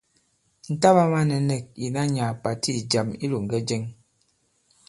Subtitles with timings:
[0.69, 3.83] Ŋ̀ taɓā mānɛ̄nɛ̂k ìnà nyàà pàti ì jàm i ilōŋgɛ jɛŋ.